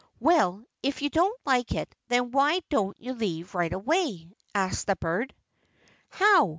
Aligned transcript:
"Well, 0.19 0.65
if 0.81 1.03
you 1.03 1.11
don't 1.11 1.39
like 1.45 1.73
it, 1.75 1.93
then 2.07 2.31
why 2.31 2.61
don't 2.71 2.99
you 2.99 3.13
leave 3.13 3.53
right 3.53 3.71
away?" 3.71 4.31
asked 4.55 4.87
the 4.87 4.95
bird. 4.95 5.31
"How?" 6.09 6.49